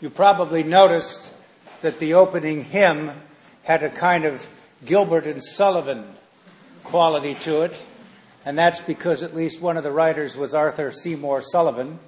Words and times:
You 0.00 0.08
probably 0.08 0.62
noticed 0.62 1.30
that 1.82 1.98
the 1.98 2.14
opening 2.14 2.64
hymn 2.64 3.10
had 3.64 3.82
a 3.82 3.90
kind 3.90 4.24
of 4.24 4.48
Gilbert 4.82 5.26
and 5.26 5.44
Sullivan 5.44 6.06
quality 6.84 7.34
to 7.42 7.64
it, 7.64 7.78
and 8.46 8.56
that's 8.56 8.80
because 8.80 9.22
at 9.22 9.36
least 9.36 9.60
one 9.60 9.76
of 9.76 9.84
the 9.84 9.92
writers 9.92 10.38
was 10.38 10.54
Arthur 10.54 10.90
Seymour 10.90 11.42
Sullivan. 11.42 11.98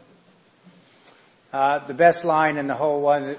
Uh, 1.52 1.80
the 1.80 1.92
best 1.92 2.24
line 2.24 2.56
in 2.56 2.66
the 2.66 2.76
whole 2.76 3.02
one, 3.02 3.24
the 3.24 3.38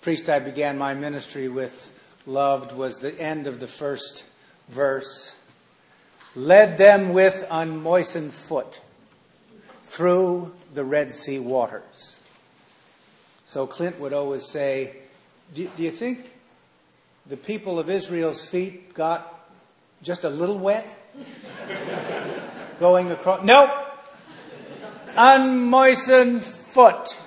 priest 0.00 0.30
I 0.30 0.38
began 0.38 0.78
my 0.78 0.94
ministry 0.94 1.48
with 1.48 1.92
loved, 2.26 2.72
was 2.72 3.00
the 3.00 3.20
end 3.20 3.46
of 3.46 3.60
the 3.60 3.68
first 3.68 4.24
verse. 4.70 5.36
Led 6.34 6.78
them 6.78 7.12
with 7.12 7.46
unmoistened 7.50 8.32
foot 8.32 8.80
through 9.82 10.54
the 10.72 10.82
Red 10.82 11.12
Sea 11.12 11.38
waters. 11.38 12.11
So 13.52 13.66
Clint 13.66 14.00
would 14.00 14.14
always 14.14 14.46
say, 14.46 14.96
do, 15.54 15.68
do 15.76 15.82
you 15.82 15.90
think 15.90 16.30
the 17.26 17.36
people 17.36 17.78
of 17.78 17.90
Israel's 17.90 18.48
feet 18.48 18.94
got 18.94 19.46
just 20.02 20.24
a 20.24 20.30
little 20.30 20.56
wet? 20.56 20.88
Going 22.80 23.10
across. 23.10 23.44
Nope! 23.44 23.68
Unmoistened 25.18 26.42
foot. 26.42 27.18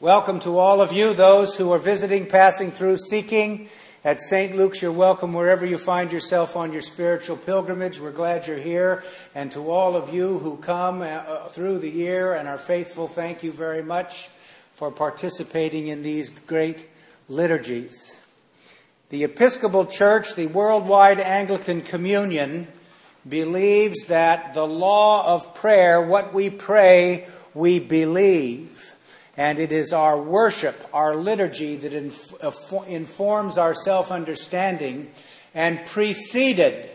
Welcome 0.00 0.40
to 0.40 0.58
all 0.58 0.80
of 0.80 0.94
you, 0.94 1.12
those 1.12 1.54
who 1.54 1.70
are 1.70 1.78
visiting, 1.78 2.24
passing 2.24 2.70
through, 2.70 2.96
seeking 2.96 3.68
at 4.04 4.20
St. 4.20 4.54
Luke's. 4.54 4.82
You're 4.82 4.92
welcome 4.92 5.32
wherever 5.32 5.64
you 5.64 5.78
find 5.78 6.12
yourself 6.12 6.56
on 6.56 6.72
your 6.72 6.82
spiritual 6.82 7.38
pilgrimage. 7.38 7.98
We're 7.98 8.12
glad 8.12 8.46
you're 8.46 8.58
here. 8.58 9.02
And 9.34 9.50
to 9.52 9.70
all 9.70 9.96
of 9.96 10.14
you 10.14 10.38
who 10.38 10.58
come 10.58 11.00
uh, 11.00 11.46
through 11.46 11.78
the 11.78 11.88
year 11.88 12.34
and 12.34 12.46
are 12.46 12.58
faithful, 12.58 13.08
thank 13.08 13.42
you 13.42 13.50
very 13.50 13.82
much 13.82 14.28
for 14.72 14.90
participating 14.90 15.88
in 15.88 16.02
these 16.02 16.28
great 16.28 16.86
liturgies. 17.28 18.20
The 19.08 19.24
Episcopal 19.24 19.86
Church, 19.86 20.34
the 20.34 20.46
Worldwide 20.46 21.20
Anglican 21.20 21.80
Communion, 21.80 22.66
believes 23.26 24.06
that 24.06 24.52
the 24.52 24.66
law 24.66 25.34
of 25.34 25.54
prayer, 25.54 26.00
what 26.00 26.34
we 26.34 26.50
pray, 26.50 27.26
we 27.54 27.78
believe. 27.78 28.93
And 29.36 29.58
it 29.58 29.72
is 29.72 29.92
our 29.92 30.20
worship, 30.20 30.88
our 30.92 31.14
liturgy, 31.16 31.76
that 31.76 31.92
inf- 31.92 32.34
uh, 32.42 32.82
informs 32.86 33.58
our 33.58 33.74
self 33.74 34.12
understanding 34.12 35.10
and 35.54 35.84
preceded 35.86 36.90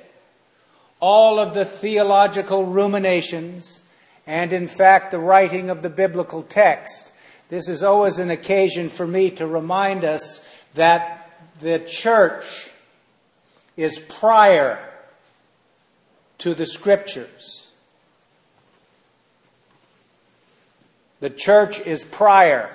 all 1.00 1.40
of 1.40 1.54
the 1.54 1.66
theological 1.66 2.66
ruminations 2.66 3.86
and, 4.28 4.54
in 4.54 4.68
fact, 4.68 5.12
the 5.12 5.20
writing 5.20 5.70
of 5.70 5.82
the 5.82 5.90
biblical 5.90 6.44
text. 6.44 7.12
This 7.50 7.68
is 7.68 7.84
always 7.84 8.20
an 8.20 8.30
occasion 8.30 8.90
for 8.90 9.08
me 9.08 9.32
to 9.32 9.48
remind 9.48 10.04
us 10.04 10.46
that 10.76 11.32
the 11.62 11.80
church 11.80 12.70
is 13.76 13.98
prior 13.98 14.78
to 16.38 16.54
the 16.54 16.66
scriptures. 16.66 17.69
The 21.20 21.30
church 21.30 21.82
is 21.82 22.06
prior 22.06 22.70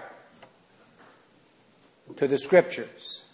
to 2.16 2.28
the 2.28 2.38
scriptures. 2.38 3.24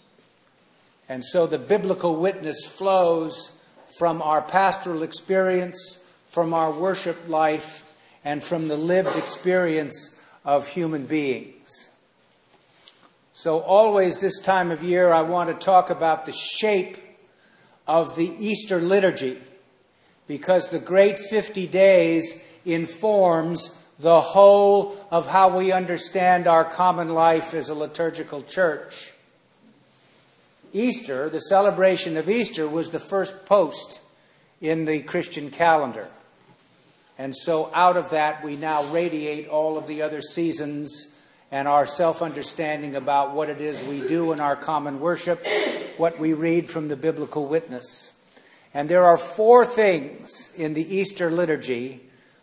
And 1.09 1.23
so 1.25 1.45
the 1.45 1.59
biblical 1.59 2.15
witness 2.15 2.65
flows 2.65 3.59
from 3.97 4.21
our 4.21 4.41
pastoral 4.41 5.03
experience, 5.03 6.05
from 6.27 6.53
our 6.53 6.71
worship 6.71 7.27
life, 7.27 7.93
and 8.23 8.41
from 8.41 8.67
the 8.69 8.77
lived 8.77 9.17
experience 9.17 10.21
of 10.45 10.69
human 10.69 11.05
beings. 11.05 11.89
So, 13.33 13.59
always 13.59 14.19
this 14.19 14.39
time 14.39 14.71
of 14.71 14.83
year, 14.83 15.11
I 15.11 15.21
want 15.23 15.49
to 15.49 15.65
talk 15.65 15.89
about 15.89 16.25
the 16.25 16.31
shape 16.31 16.97
of 17.87 18.15
the 18.15 18.31
Easter 18.37 18.79
liturgy 18.79 19.41
because 20.27 20.69
the 20.69 20.79
great 20.79 21.17
50 21.17 21.65
days 21.67 22.43
informs 22.65 23.80
the 24.01 24.19
whole 24.19 24.97
of 25.11 25.27
how 25.27 25.55
we 25.55 25.71
understand 25.71 26.47
our 26.47 26.65
common 26.65 27.13
life 27.13 27.53
as 27.53 27.69
a 27.69 27.75
liturgical 27.75 28.41
church. 28.41 29.13
Easter, 30.73 31.29
the 31.29 31.39
celebration 31.39 32.17
of 32.17 32.27
Easter, 32.27 32.67
was 32.67 32.89
the 32.89 32.99
first 32.99 33.45
post 33.45 33.99
in 34.59 34.85
the 34.85 35.01
Christian 35.03 35.51
calendar. 35.51 36.07
And 37.19 37.35
so 37.35 37.69
out 37.75 37.95
of 37.95 38.09
that, 38.09 38.43
we 38.43 38.55
now 38.55 38.83
radiate 38.85 39.47
all 39.47 39.77
of 39.77 39.85
the 39.85 40.01
other 40.01 40.21
seasons 40.21 41.13
and 41.51 41.67
our 41.67 41.85
self 41.85 42.23
understanding 42.23 42.95
about 42.95 43.35
what 43.35 43.49
it 43.49 43.61
is 43.61 43.83
we 43.83 43.99
do 43.99 44.31
in 44.31 44.39
our 44.39 44.55
common 44.55 44.99
worship, 44.99 45.45
what 45.97 46.17
we 46.17 46.33
read 46.33 46.71
from 46.71 46.87
the 46.87 46.95
biblical 46.95 47.45
witness. 47.45 48.13
And 48.73 48.89
there 48.89 49.03
are 49.03 49.17
four 49.17 49.63
things 49.63 50.49
in 50.55 50.73
the 50.73 50.95
Easter 50.95 51.29
liturgy 51.29 52.01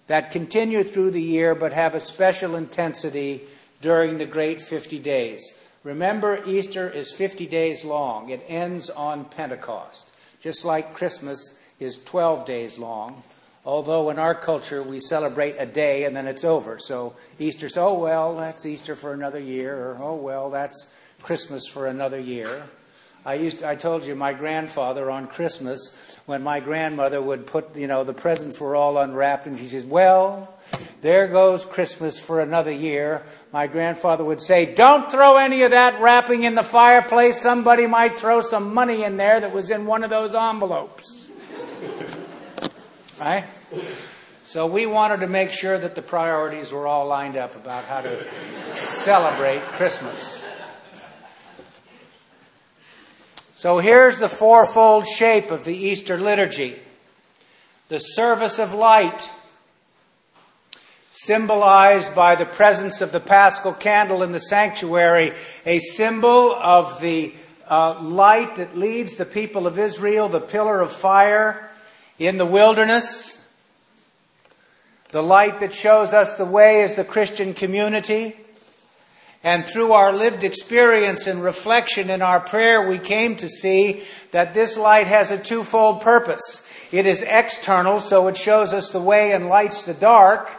that 0.09 0.33
continue 0.33 0.83
through 0.83 1.13
the 1.13 1.23
year 1.23 1.55
but 1.55 1.73
have 1.73 1.95
a 1.95 2.01
special 2.01 2.57
intensity 2.57 3.43
during 3.81 4.19
the 4.19 4.27
great 4.27 4.61
50 4.61 4.99
days. 4.99 5.55
Remember, 5.85 6.43
Easter 6.45 6.91
is 6.91 7.13
50 7.13 7.47
days 7.47 7.85
long, 7.85 8.31
it 8.31 8.45
ends 8.49 8.91
on 8.91 9.25
Pentecost, 9.25 10.11
just 10.43 10.65
like 10.65 10.95
Christmas 10.95 11.63
is 11.79 11.99
12 12.05 12.45
days 12.45 12.79
long. 12.79 13.23
Although 13.65 14.11
in 14.11 14.19
our 14.19 14.35
culture 14.35 14.83
we 14.83 14.99
celebrate 14.99 15.57
a 15.59 15.67
day 15.67 16.05
and 16.05 16.17
then 16.17 16.27
it's 16.27 16.45
over. 16.45 16.79
So 16.79 17.15
Easter's, 17.39 17.77
oh 17.77 17.99
well, 17.99 18.35
that's 18.35 18.65
Easter 18.67 18.95
for 18.95 19.13
another 19.13 19.39
year, 19.39 19.77
or 19.77 19.99
oh 20.01 20.17
well, 20.17 20.51
that's 20.51 20.93
Christmas 21.23 21.67
for 21.67 21.87
another 21.87 22.19
year. 22.19 22.65
I 23.28 23.34
used 23.34 23.59
to, 23.59 23.69
I 23.69 23.75
told 23.75 24.06
you 24.06 24.15
my 24.15 24.33
grandfather 24.33 25.11
on 25.11 25.27
Christmas 25.27 25.94
when 26.25 26.43
my 26.43 26.61
grandmother 26.61 27.21
would 27.21 27.47
put 27.47 27.77
you 27.77 27.87
know 27.87 28.03
the 28.03 28.15
presents 28.15 28.59
were 28.59 28.75
all 28.75 28.97
unwrapped 28.97 29.47
and 29.47 29.59
she 29.59 29.66
says 29.66 29.84
well 29.84 30.55
there 31.03 31.28
goes 31.28 31.67
Christmas 31.67 32.19
for 32.19 32.41
another 32.41 32.72
year. 32.72 33.22
My 33.53 33.67
grandfather 33.67 34.25
would 34.25 34.41
say 34.41 34.75
don't 34.75 35.12
throw 35.12 35.37
any 35.37 35.61
of 35.61 35.72
that 35.72 36.00
wrapping 36.00 36.44
in 36.44 36.55
the 36.55 36.62
fireplace. 36.62 37.38
Somebody 37.38 37.87
might 37.87 38.19
throw 38.19 38.41
some 38.41 38.72
money 38.72 39.05
in 39.05 39.19
there 39.19 39.38
that 39.38 39.53
was 39.53 39.71
in 39.71 39.84
one 39.84 40.05
of 40.05 40.11
those 40.11 40.34
envelopes. 40.34 41.31
Right? 43.21 43.44
So 44.43 44.67
we 44.67 44.87
wanted 44.87 45.21
to 45.21 45.27
make 45.27 45.50
sure 45.50 45.77
that 45.77 45.97
the 45.97 46.03
priorities 46.03 46.72
were 46.72 46.87
all 46.87 47.06
lined 47.06 47.37
up 47.37 47.56
about 47.56 47.84
how 47.84 48.00
to 48.00 48.72
celebrate 48.72 49.61
Christmas 49.61 50.48
So 53.59 53.81
here's 53.81 54.19
the 54.19 54.29
fourfold 54.29 55.05
shape 55.05 55.51
of 55.51 55.65
the 55.65 55.77
Easter 55.77 56.17
liturgy 56.17 56.77
the 57.89 57.99
service 57.99 58.61
of 58.61 58.73
light, 58.73 59.29
symbolized 61.11 62.15
by 62.15 62.37
the 62.37 62.47
presence 62.47 63.01
of 63.01 63.11
the 63.11 63.19
paschal 63.19 63.73
candle 63.73 64.23
in 64.23 64.31
the 64.31 64.39
sanctuary, 64.39 65.33
a 65.67 65.81
symbol 65.81 66.53
of 66.53 67.01
the 67.01 67.35
uh, 67.69 68.01
light 68.01 68.55
that 68.55 68.79
leads 68.79 69.17
the 69.17 69.25
people 69.25 69.67
of 69.67 69.77
Israel, 69.77 70.29
the 70.29 70.39
pillar 70.39 70.81
of 70.81 70.93
fire 70.93 71.69
in 72.17 72.39
the 72.39 72.47
wilderness, 72.47 73.45
the 75.11 75.23
light 75.23 75.59
that 75.59 75.75
shows 75.75 76.13
us 76.13 76.37
the 76.37 76.45
way 76.45 76.83
is 76.83 76.95
the 76.95 77.03
Christian 77.03 77.55
community. 77.55 78.37
And 79.44 79.65
through 79.66 79.93
our 79.93 80.12
lived 80.12 80.43
experience 80.43 81.26
and 81.26 81.43
reflection 81.43 82.10
in 82.10 82.22
our 82.22 82.41
prayer, 82.41 82.88
we 82.88 82.99
came 82.99 83.37
to 83.37 83.49
see 83.49 84.03
that 84.32 84.53
this 84.53 84.76
light 84.76 85.06
has 85.06 85.31
a 85.31 85.38
twofold 85.38 86.00
purpose. 86.00 86.66
It 86.91 87.06
is 87.06 87.22
external, 87.22 88.00
so 88.00 88.26
it 88.28 88.37
shows 88.37 88.75
us 88.75 88.91
the 88.91 89.00
way 89.00 89.32
and 89.32 89.49
lights 89.49 89.84
the 89.84 89.94
dark, 89.94 90.50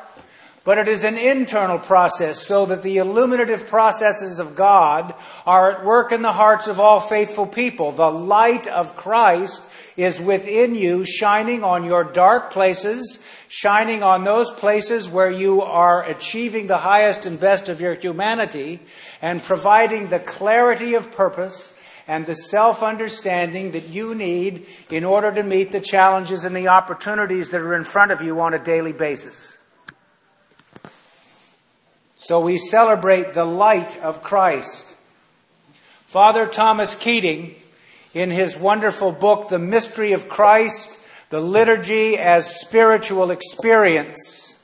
but 0.70 0.78
it 0.78 0.88
is 0.88 1.04
an 1.04 1.18
internal 1.18 1.80
process, 1.80 2.46
so 2.46 2.68
that 2.68 2.84
the 2.84 2.98
illuminative 2.98 3.68
processes 3.68 4.38
of 4.38 4.56
God 4.56 5.16
are 5.44 5.72
at 5.72 5.84
work 5.84 6.12
in 6.12 6.22
the 6.22 6.34
hearts 6.34 6.68
of 6.68 6.80
all 6.80 7.00
faithful 7.00 7.48
people. 7.48 7.92
The 7.92 8.12
light 8.12 8.68
of 8.68 8.96
Christ 8.96 9.68
is 9.98 10.22
within 10.22 10.76
you, 10.76 11.06
shining 11.06 11.64
on 11.64 11.86
your 11.86 12.04
dark 12.04 12.52
places, 12.52 13.26
shining 13.48 14.04
on 14.04 14.26
those 14.26 14.52
places 14.52 15.10
where 15.10 15.32
you 15.32 15.64
are 15.64 16.08
achieving 16.08 16.68
the 16.68 16.78
highest 16.78 17.26
and 17.26 17.40
best 17.40 17.68
of 17.68 17.82
your 17.82 17.96
humanity, 17.96 18.80
and 19.24 19.42
providing 19.42 20.10
the 20.10 20.20
clarity 20.20 20.94
of 20.94 21.12
purpose 21.12 21.76
and 22.08 22.28
the 22.28 22.36
self 22.36 22.84
understanding 22.84 23.72
that 23.72 23.88
you 23.88 24.14
need 24.14 24.68
in 24.92 25.04
order 25.04 25.32
to 25.32 25.42
meet 25.42 25.72
the 25.72 25.82
challenges 25.82 26.46
and 26.46 26.56
the 26.56 26.68
opportunities 26.68 27.50
that 27.50 27.62
are 27.62 27.74
in 27.74 27.84
front 27.84 28.12
of 28.12 28.22
you 28.22 28.40
on 28.40 28.54
a 28.54 28.64
daily 28.64 28.94
basis. 28.94 29.59
So 32.22 32.42
we 32.42 32.58
celebrate 32.58 33.34
the 33.34 33.46
light 33.46 33.98
of 34.02 34.22
Christ. 34.22 34.94
Father 36.06 36.46
Thomas 36.46 36.94
Keating 36.94 37.56
in 38.14 38.30
his 38.30 38.58
wonderful 38.58 39.14
book, 39.14 39.48
The 39.48 39.58
Mystery 39.58 40.12
of 40.12 40.28
Christ, 40.28 41.00
The 41.30 41.40
liturgy 41.40 42.18
as 42.18 42.60
spiritual 42.60 43.32
experience 43.32 44.60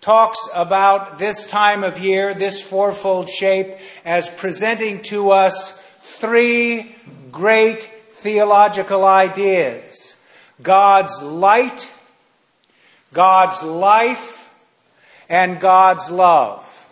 talks 0.00 0.48
about 0.54 1.18
this 1.18 1.46
time 1.46 1.84
of 1.84 1.98
year, 1.98 2.32
this 2.32 2.62
fourfold 2.62 3.28
shape, 3.28 3.76
as 4.06 4.30
presenting 4.30 5.02
to 5.02 5.30
us 5.30 5.78
three 6.00 6.94
great 7.30 7.82
theological 8.10 9.04
ideas 9.04 10.16
God's 10.62 11.20
light, 11.22 11.90
God's 13.12 13.62
life, 13.62 14.43
and 15.34 15.58
God's 15.58 16.12
love. 16.12 16.88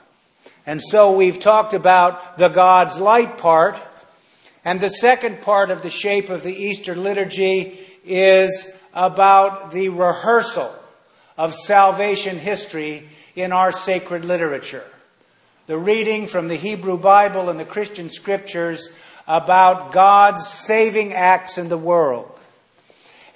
And 0.66 0.82
so 0.82 1.12
we've 1.12 1.38
talked 1.38 1.74
about 1.74 2.38
the 2.38 2.48
God's 2.48 2.98
light 2.98 3.38
part. 3.38 3.80
And 4.64 4.80
the 4.80 4.90
second 4.90 5.42
part 5.42 5.70
of 5.70 5.82
the 5.82 5.90
shape 5.90 6.28
of 6.28 6.42
the 6.42 6.52
Easter 6.52 6.96
liturgy 6.96 7.78
is 8.04 8.76
about 8.94 9.70
the 9.70 9.90
rehearsal 9.90 10.74
of 11.38 11.54
salvation 11.54 12.36
history 12.36 13.08
in 13.36 13.52
our 13.52 13.70
sacred 13.70 14.24
literature. 14.24 14.84
The 15.68 15.78
reading 15.78 16.26
from 16.26 16.48
the 16.48 16.56
Hebrew 16.56 16.98
Bible 16.98 17.48
and 17.48 17.60
the 17.60 17.64
Christian 17.64 18.10
scriptures 18.10 18.92
about 19.28 19.92
God's 19.92 20.48
saving 20.48 21.12
acts 21.12 21.58
in 21.58 21.68
the 21.68 21.78
world. 21.78 22.28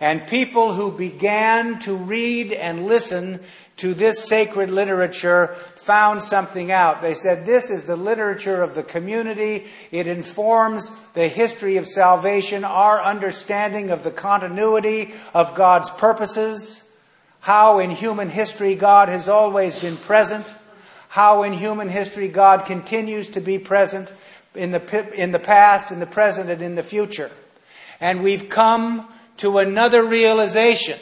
And 0.00 0.26
people 0.26 0.72
who 0.72 0.90
began 0.90 1.78
to 1.80 1.94
read 1.94 2.52
and 2.52 2.86
listen 2.86 3.38
to 3.76 3.92
this 3.92 4.26
sacred 4.28 4.70
literature 4.70 5.54
found 5.76 6.22
something 6.22 6.72
out. 6.72 7.02
They 7.02 7.14
said, 7.14 7.46
This 7.46 7.70
is 7.70 7.84
the 7.84 7.96
literature 7.96 8.62
of 8.62 8.74
the 8.74 8.82
community. 8.82 9.66
It 9.90 10.06
informs 10.06 10.90
the 11.14 11.28
history 11.28 11.76
of 11.76 11.86
salvation, 11.86 12.64
our 12.64 13.00
understanding 13.00 13.90
of 13.90 14.02
the 14.02 14.10
continuity 14.10 15.14
of 15.34 15.54
God's 15.54 15.90
purposes, 15.90 16.90
how 17.40 17.78
in 17.78 17.90
human 17.90 18.30
history 18.30 18.74
God 18.74 19.08
has 19.08 19.28
always 19.28 19.76
been 19.76 19.96
present, 19.96 20.52
how 21.08 21.42
in 21.42 21.52
human 21.52 21.88
history 21.88 22.28
God 22.28 22.64
continues 22.64 23.28
to 23.30 23.40
be 23.40 23.58
present 23.58 24.12
in 24.54 24.72
the, 24.72 25.12
in 25.14 25.32
the 25.32 25.38
past, 25.38 25.92
in 25.92 26.00
the 26.00 26.06
present, 26.06 26.50
and 26.50 26.62
in 26.62 26.74
the 26.74 26.82
future. 26.82 27.30
And 28.00 28.22
we've 28.22 28.48
come 28.48 29.06
to 29.36 29.58
another 29.58 30.02
realization 30.02 30.98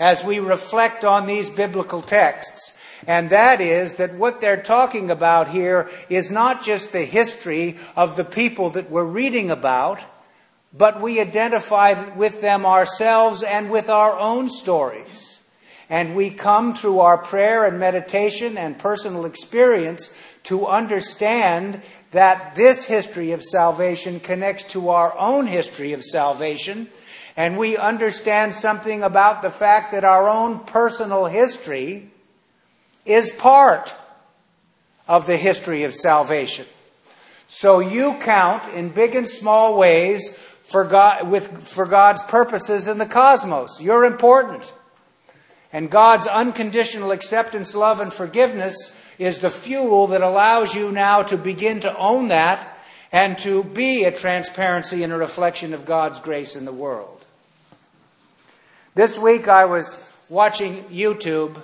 as 0.00 0.24
we 0.24 0.40
reflect 0.40 1.04
on 1.04 1.26
these 1.26 1.48
biblical 1.48 2.02
texts 2.02 2.76
and 3.06 3.30
that 3.30 3.60
is 3.60 3.94
that 3.94 4.14
what 4.14 4.40
they're 4.40 4.62
talking 4.62 5.10
about 5.10 5.48
here 5.48 5.90
is 6.08 6.30
not 6.30 6.62
just 6.62 6.92
the 6.92 7.04
history 7.04 7.78
of 7.96 8.16
the 8.16 8.24
people 8.24 8.70
that 8.70 8.90
we're 8.90 9.04
reading 9.04 9.50
about, 9.50 10.00
but 10.72 11.00
we 11.00 11.20
identify 11.20 12.14
with 12.14 12.40
them 12.40 12.66
ourselves 12.66 13.42
and 13.42 13.70
with 13.70 13.88
our 13.88 14.18
own 14.18 14.48
stories. 14.48 15.40
And 15.88 16.14
we 16.14 16.30
come 16.30 16.74
through 16.74 17.00
our 17.00 17.18
prayer 17.18 17.64
and 17.64 17.80
meditation 17.80 18.56
and 18.56 18.78
personal 18.78 19.24
experience 19.24 20.14
to 20.44 20.66
understand 20.66 21.82
that 22.10 22.54
this 22.54 22.84
history 22.84 23.32
of 23.32 23.42
salvation 23.42 24.20
connects 24.20 24.64
to 24.64 24.88
our 24.88 25.16
own 25.16 25.46
history 25.46 25.92
of 25.92 26.02
salvation. 26.02 26.88
And 27.36 27.56
we 27.56 27.76
understand 27.76 28.54
something 28.54 29.02
about 29.02 29.42
the 29.42 29.50
fact 29.50 29.92
that 29.92 30.04
our 30.04 30.28
own 30.28 30.60
personal 30.60 31.26
history 31.26 32.10
is 33.06 33.30
part 33.30 33.94
of 35.06 35.26
the 35.26 35.36
history 35.36 35.84
of 35.84 35.94
salvation. 35.94 36.66
So 37.46 37.80
you 37.80 38.14
count 38.20 38.72
in 38.74 38.90
big 38.90 39.14
and 39.14 39.28
small 39.28 39.76
ways 39.76 40.36
for, 40.62 40.84
God, 40.84 41.28
with, 41.28 41.66
for 41.66 41.86
God's 41.86 42.22
purposes 42.22 42.86
in 42.86 42.98
the 42.98 43.06
cosmos. 43.06 43.80
You're 43.80 44.04
important. 44.04 44.72
And 45.72 45.90
God's 45.90 46.26
unconditional 46.26 47.12
acceptance, 47.12 47.74
love, 47.74 48.00
and 48.00 48.12
forgiveness 48.12 48.99
is 49.20 49.38
the 49.38 49.50
fuel 49.50 50.08
that 50.08 50.22
allows 50.22 50.74
you 50.74 50.90
now 50.90 51.22
to 51.22 51.36
begin 51.36 51.80
to 51.80 51.96
own 51.96 52.28
that 52.28 52.78
and 53.12 53.38
to 53.38 53.62
be 53.62 54.04
a 54.04 54.10
transparency 54.10 55.02
and 55.02 55.12
a 55.12 55.16
reflection 55.16 55.74
of 55.74 55.84
God's 55.84 56.18
grace 56.20 56.56
in 56.56 56.64
the 56.64 56.72
world. 56.72 57.24
This 58.94 59.18
week 59.18 59.46
I 59.46 59.66
was 59.66 60.04
watching 60.28 60.84
YouTube 60.84 61.60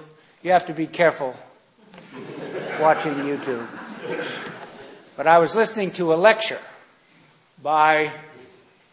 you 0.46 0.52
have 0.52 0.66
to 0.66 0.74
be 0.74 0.86
careful 0.86 1.34
watching 2.80 3.14
YouTube. 3.14 3.66
But 5.16 5.26
I 5.26 5.38
was 5.38 5.56
listening 5.56 5.90
to 5.92 6.12
a 6.12 6.14
lecture 6.14 6.60
by 7.60 8.12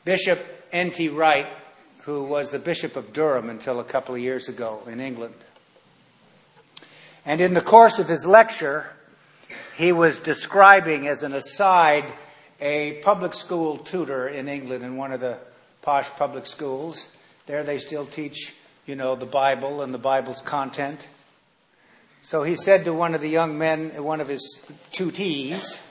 Bishop 0.03 0.39
N.T. 0.71 1.09
Wright, 1.09 1.45
who 2.05 2.23
was 2.23 2.49
the 2.49 2.57
Bishop 2.57 2.95
of 2.95 3.13
Durham 3.13 3.51
until 3.51 3.79
a 3.79 3.83
couple 3.83 4.15
of 4.15 4.21
years 4.21 4.49
ago 4.49 4.81
in 4.87 4.99
England. 4.99 5.35
And 7.25 7.39
in 7.39 7.53
the 7.53 7.61
course 7.61 7.99
of 7.99 8.09
his 8.09 8.25
lecture, 8.25 8.87
he 9.77 9.91
was 9.91 10.19
describing, 10.19 11.07
as 11.07 11.23
an 11.23 11.33
aside, 11.33 12.05
a 12.59 12.99
public 13.03 13.33
school 13.33 13.77
tutor 13.77 14.27
in 14.27 14.47
England 14.47 14.83
in 14.83 14.97
one 14.97 15.11
of 15.11 15.19
the 15.19 15.37
posh 15.81 16.09
public 16.09 16.45
schools. 16.45 17.09
There 17.45 17.63
they 17.63 17.77
still 17.77 18.05
teach, 18.05 18.53
you 18.85 18.95
know, 18.95 19.15
the 19.15 19.25
Bible 19.25 19.81
and 19.81 19.93
the 19.93 19.97
Bible's 19.97 20.41
content. 20.41 21.07
So 22.21 22.43
he 22.43 22.55
said 22.55 22.85
to 22.85 22.93
one 22.93 23.15
of 23.15 23.21
the 23.21 23.29
young 23.29 23.57
men, 23.57 24.01
one 24.03 24.21
of 24.21 24.27
his 24.27 24.63
tutees, 24.91 25.81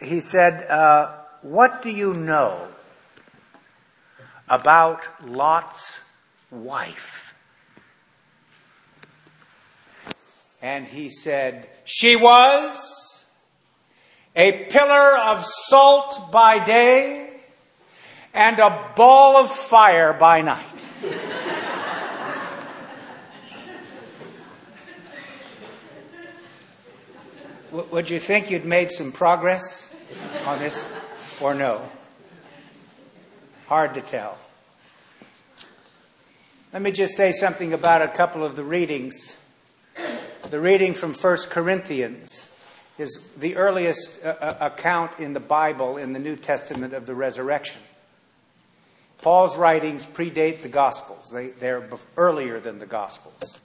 he 0.00 0.20
said, 0.20 0.68
uh, 0.68 1.12
What 1.42 1.82
do 1.82 1.90
you 1.90 2.14
know 2.14 2.68
about 4.48 5.02
Lot's 5.28 5.98
wife? 6.50 7.31
And 10.62 10.86
he 10.86 11.10
said, 11.10 11.68
She 11.84 12.16
was 12.16 13.22
a 14.34 14.64
pillar 14.70 15.18
of 15.18 15.44
salt 15.44 16.32
by 16.32 16.64
day 16.64 17.28
and 18.32 18.58
a 18.58 18.92
ball 18.96 19.36
of 19.36 19.50
fire 19.50 20.14
by 20.14 20.40
night. 20.40 20.64
would 27.90 28.10
you 28.10 28.18
think 28.18 28.50
you'd 28.50 28.64
made 28.64 28.90
some 28.92 29.12
progress 29.12 29.92
on 30.46 30.58
this 30.58 30.88
or 31.40 31.54
no? 31.54 31.80
Hard 33.66 33.94
to 33.94 34.02
tell. 34.02 34.36
Let 36.72 36.82
me 36.82 36.92
just 36.92 37.16
say 37.16 37.32
something 37.32 37.72
about 37.72 38.02
a 38.02 38.08
couple 38.08 38.44
of 38.44 38.56
the 38.56 38.64
readings. 38.64 39.36
The 40.52 40.60
reading 40.60 40.92
from 40.92 41.14
1 41.14 41.38
Corinthians 41.48 42.50
is 42.98 43.32
the 43.38 43.56
earliest 43.56 44.22
uh, 44.22 44.36
uh, 44.38 44.56
account 44.60 45.18
in 45.18 45.32
the 45.32 45.40
Bible 45.40 45.96
in 45.96 46.12
the 46.12 46.18
New 46.18 46.36
Testament 46.36 46.92
of 46.92 47.06
the 47.06 47.14
resurrection. 47.14 47.80
Paul's 49.22 49.56
writings 49.56 50.04
predate 50.04 50.60
the 50.60 50.68
Gospels, 50.68 51.30
they, 51.32 51.52
they're 51.52 51.88
earlier 52.18 52.60
than 52.60 52.80
the 52.80 52.86
Gospels. 52.86 53.60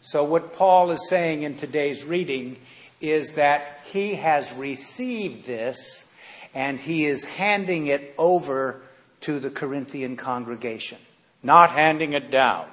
So, 0.00 0.24
what 0.24 0.54
Paul 0.54 0.90
is 0.90 1.06
saying 1.06 1.42
in 1.42 1.54
today's 1.54 2.02
reading 2.02 2.56
is 2.98 3.32
that 3.32 3.80
he 3.92 4.14
has 4.14 4.54
received 4.54 5.44
this 5.44 6.10
and 6.54 6.80
he 6.80 7.04
is 7.04 7.26
handing 7.26 7.88
it 7.88 8.14
over 8.16 8.80
to 9.20 9.38
the 9.38 9.50
Corinthian 9.50 10.16
congregation, 10.16 10.96
not 11.42 11.72
handing 11.72 12.14
it 12.14 12.30
down. 12.30 12.68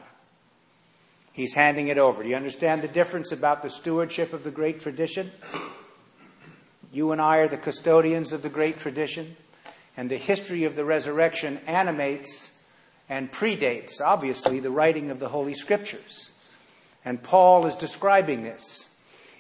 He's 1.34 1.56
handing 1.56 1.88
it 1.88 1.98
over. 1.98 2.22
Do 2.22 2.30
you 2.30 2.36
understand 2.36 2.84
the 2.84 2.88
difference 2.88 3.32
about 3.32 3.64
the 3.64 3.70
stewardship 3.70 4.34
of 4.34 4.44
the 4.44 4.52
great 4.52 4.80
tradition? 4.80 5.32
You 6.92 7.12
and 7.12 7.20
I 7.20 7.38
are 7.38 7.48
the 7.48 7.58
custodians 7.58 8.34
of 8.34 8.44
the 8.44 8.50
great 8.50 8.78
tradition, 8.78 9.36
and 9.98 10.12
the 10.12 10.18
history 10.18 10.64
of 10.64 10.76
the 10.76 10.86
resurrection 10.86 11.60
animates 11.66 12.56
and 13.10 13.32
predates, 13.32 14.00
obviously, 14.00 14.60
the 14.60 14.70
writing 14.70 15.10
of 15.10 15.20
the 15.20 15.30
Holy 15.30 15.56
Scriptures. 15.56 16.32
And 17.04 17.22
Paul 17.22 17.66
is 17.66 17.76
describing 17.76 18.44
this. 18.44 18.96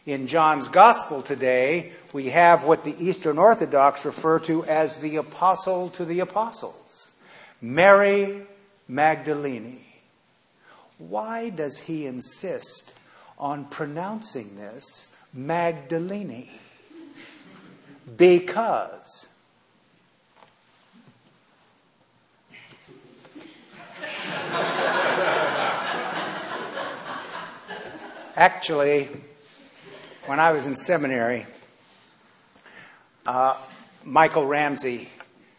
In 0.07 0.25
John's 0.25 0.67
Gospel 0.67 1.21
today, 1.21 1.93
we 2.11 2.29
have 2.29 2.63
what 2.63 2.83
the 2.83 2.95
Eastern 2.99 3.37
Orthodox 3.37 4.03
refer 4.03 4.39
to 4.39 4.65
as 4.65 4.97
the 4.97 5.17
Apostle 5.17 5.89
to 5.91 6.05
the 6.05 6.21
Apostles, 6.21 7.11
Mary 7.61 8.41
Magdalene. 8.87 9.79
Why 10.97 11.49
does 11.49 11.79
he 11.79 12.05
insist 12.05 12.93
on 13.37 13.65
pronouncing 13.65 14.55
this 14.55 15.13
Magdalene? 15.33 16.49
Because 18.17 19.27
actually, 28.35 29.09
when 30.25 30.39
I 30.39 30.51
was 30.51 30.67
in 30.67 30.75
seminary, 30.75 31.45
uh, 33.25 33.57
Michael 34.03 34.45
Ramsey, 34.45 35.09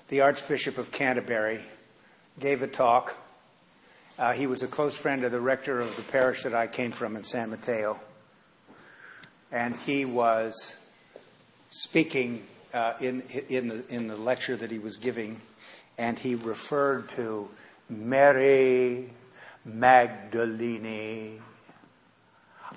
the 0.09 0.21
Archbishop 0.21 0.79
of 0.79 0.93
Canterbury, 0.93 1.61
gave 2.39 2.63
a 2.63 2.67
talk. 2.67 3.17
Uh, 4.17 4.33
he 4.33 4.47
was 4.47 4.63
a 4.63 4.69
close 4.69 4.97
friend 4.97 5.25
of 5.25 5.33
the 5.33 5.41
rector 5.41 5.81
of 5.81 5.97
the 5.97 6.03
parish 6.03 6.45
that 6.45 6.55
I 6.55 6.69
came 6.69 6.93
from 6.93 7.17
in 7.17 7.25
San 7.25 7.51
Mateo. 7.51 7.99
And 9.51 9.75
he 9.75 10.05
was 10.05 10.77
speaking 11.71 12.45
uh, 12.73 12.95
in, 13.01 13.23
in, 13.49 13.69
the, 13.69 13.85
in 13.89 14.07
the 14.07 14.17
lecture 14.17 14.55
that 14.55 14.71
he 14.71 14.79
was 14.79 14.97
giving, 14.97 15.41
and 15.99 16.17
he 16.17 16.37
referred 16.37 17.09
to 17.11 17.49
Mary 17.89 19.11
Magdalene. 19.65 21.43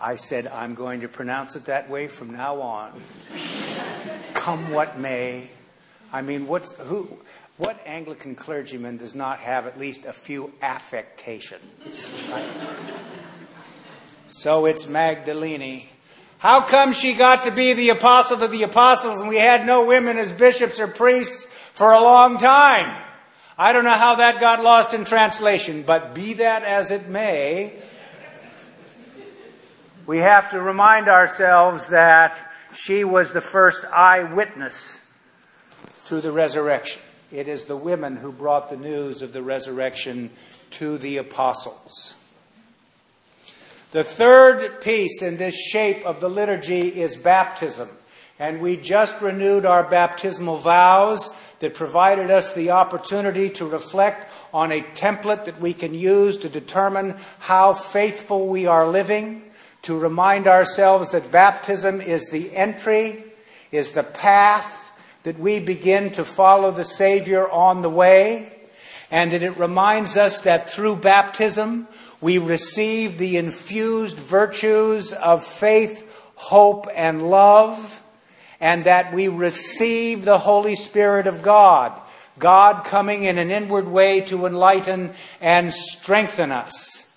I 0.01 0.15
said, 0.15 0.47
I'm 0.47 0.73
going 0.73 1.01
to 1.01 1.07
pronounce 1.07 1.55
it 1.55 1.65
that 1.65 1.87
way 1.87 2.07
from 2.07 2.31
now 2.31 2.61
on. 2.61 2.99
Come 4.33 4.71
what 4.71 4.97
may. 4.97 5.49
I 6.11 6.23
mean, 6.23 6.47
what's, 6.47 6.73
who, 6.81 7.09
what 7.57 7.81
Anglican 7.85 8.35
clergyman 8.35 8.97
does 8.97 9.15
not 9.15 9.39
have 9.39 9.65
at 9.65 9.79
least 9.79 10.05
a 10.05 10.13
few 10.13 10.53
affectations? 10.61 12.13
Right? 12.31 12.45
so 14.27 14.65
it's 14.65 14.87
Magdalene. 14.87 15.85
How 16.37 16.61
come 16.61 16.93
she 16.93 17.13
got 17.13 17.45
to 17.45 17.51
be 17.51 17.73
the 17.73 17.89
apostle 17.89 18.43
of 18.43 18.51
the 18.51 18.61
apostles 18.61 19.21
and 19.21 19.29
we 19.29 19.37
had 19.37 19.65
no 19.65 19.85
women 19.85 20.17
as 20.17 20.31
bishops 20.31 20.79
or 20.79 20.87
priests 20.87 21.45
for 21.73 21.91
a 21.91 21.99
long 21.99 22.37
time? 22.37 22.95
I 23.57 23.73
don't 23.73 23.83
know 23.83 23.89
how 23.91 24.15
that 24.15 24.39
got 24.39 24.63
lost 24.63 24.93
in 24.93 25.03
translation, 25.03 25.81
but 25.81 26.13
be 26.13 26.33
that 26.33 26.63
as 26.63 26.91
it 26.91 27.07
may, 27.07 27.73
we 30.05 30.19
have 30.19 30.51
to 30.51 30.61
remind 30.61 31.07
ourselves 31.07 31.87
that 31.87 32.37
she 32.75 33.03
was 33.03 33.33
the 33.33 33.41
first 33.41 33.83
eyewitness 33.85 35.01
to 36.05 36.21
the 36.21 36.31
resurrection. 36.31 37.01
It 37.31 37.49
is 37.49 37.65
the 37.65 37.75
women 37.75 38.15
who 38.15 38.31
brought 38.31 38.69
the 38.69 38.77
news 38.77 39.21
of 39.21 39.33
the 39.33 39.41
resurrection 39.41 40.31
to 40.71 40.97
the 40.97 41.17
apostles. 41.17 42.15
The 43.91 44.03
third 44.03 44.79
piece 44.81 45.21
in 45.21 45.37
this 45.37 45.55
shape 45.55 46.05
of 46.05 46.19
the 46.19 46.29
liturgy 46.29 47.01
is 47.01 47.17
baptism. 47.17 47.89
And 48.39 48.61
we 48.61 48.77
just 48.77 49.19
renewed 49.21 49.65
our 49.65 49.83
baptismal 49.83 50.57
vows 50.57 51.35
that 51.59 51.73
provided 51.73 52.29
us 52.29 52.53
the 52.53 52.71
opportunity 52.71 53.49
to 53.51 53.65
reflect 53.65 54.31
on 54.53 54.71
a 54.71 54.81
template 54.81 55.45
that 55.45 55.59
we 55.59 55.73
can 55.73 55.93
use 55.93 56.37
to 56.37 56.49
determine 56.49 57.15
how 57.39 57.73
faithful 57.73 58.47
we 58.47 58.67
are 58.67 58.87
living, 58.87 59.43
to 59.81 59.97
remind 59.97 60.47
ourselves 60.47 61.11
that 61.11 61.31
baptism 61.31 61.99
is 61.99 62.29
the 62.29 62.55
entry, 62.55 63.23
is 63.71 63.93
the 63.93 64.03
path 64.03 64.76
that 65.27 65.39
we 65.39 65.59
begin 65.59 66.09
to 66.09 66.23
follow 66.23 66.71
the 66.71 66.85
Savior 66.85 67.49
on 67.49 67.81
the 67.81 67.89
way, 67.89 68.49
and 69.11 69.33
that 69.33 69.43
it 69.43 69.57
reminds 69.57 70.15
us 70.15 70.39
that 70.43 70.69
through 70.69 70.95
baptism 70.95 71.85
we 72.21 72.37
receive 72.37 73.17
the 73.17 73.35
infused 73.35 74.17
virtues 74.17 75.11
of 75.11 75.43
faith, 75.43 76.09
hope, 76.35 76.87
and 76.95 77.29
love, 77.29 78.01
and 78.61 78.85
that 78.85 79.13
we 79.13 79.27
receive 79.27 80.23
the 80.23 80.37
Holy 80.37 80.77
Spirit 80.77 81.27
of 81.27 81.41
God, 81.41 81.91
God 82.39 82.85
coming 82.85 83.23
in 83.23 83.37
an 83.37 83.51
inward 83.51 83.89
way 83.89 84.21
to 84.21 84.45
enlighten 84.45 85.11
and 85.41 85.73
strengthen 85.73 86.53
us. 86.53 87.13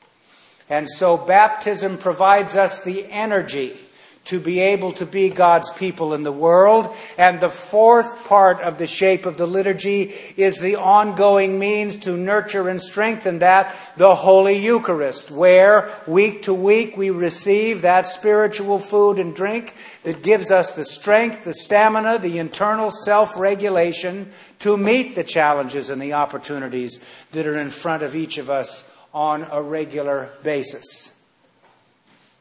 And 0.69 0.91
so 0.91 1.17
baptism 1.17 1.97
provides 1.97 2.57
us 2.57 2.83
the 2.83 3.07
energy 3.09 3.79
to 4.27 4.39
be 4.39 4.61
able 4.61 4.93
to 4.93 5.07
be 5.07 5.31
God's 5.31 5.71
people 5.71 6.15
in 6.15 6.23
the 6.23 6.33
world. 6.33 6.95
And 7.17 7.41
the 7.41 7.49
fourth 7.49 8.25
part 8.27 8.61
of 8.61 8.79
the 8.79 8.87
shape 8.87 9.27
of 9.27 9.37
the 9.37 9.47
liturgy 9.47 10.13
is 10.37 10.61
the 10.61 10.77
ongoing 10.77 11.59
means 11.59 11.97
to 12.01 12.17
nurture 12.17 12.69
and 12.69 12.81
strengthen 12.81 13.39
that, 13.41 13.75
the 13.97 14.15
Holy 14.15 14.59
Eucharist, 14.59 15.31
where 15.31 15.91
week 16.07 16.43
to 16.43 16.55
week 16.55 16.97
we 16.97 17.11
receive 17.11 17.83
that 17.83 18.07
spiritual 18.07 18.79
food 18.79 19.19
and 19.19 19.35
drink 19.35 19.75
that 20.05 20.23
gives 20.23 20.51
us 20.51 20.75
the 20.75 20.85
strength, 20.85 21.45
the 21.45 21.55
stamina, 21.55 22.19
the 22.19 22.39
internal 22.39 22.91
self 22.91 23.37
regulation 23.39 24.31
to 24.61 24.77
meet 24.77 25.15
the 25.15 25.25
challenges 25.25 25.91
and 25.91 26.01
the 26.01 26.13
opportunities 26.13 27.05
that 27.33 27.47
are 27.47 27.57
in 27.57 27.71
front 27.71 28.03
of 28.03 28.15
each 28.15 28.39
of 28.39 28.51
us 28.51 28.91
on 29.13 29.47
a 29.51 29.63
regular 29.63 30.31
basis. 30.43 31.13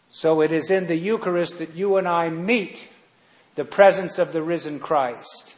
So 0.09 0.41
it 0.41 0.51
is 0.51 0.71
in 0.71 0.87
the 0.87 0.95
Eucharist 0.95 1.59
that 1.59 1.75
you 1.75 1.97
and 1.97 2.07
I 2.07 2.29
meet 2.29 2.87
the 3.55 3.65
presence 3.65 4.17
of 4.17 4.33
the 4.33 4.41
risen 4.41 4.79
Christ. 4.79 5.55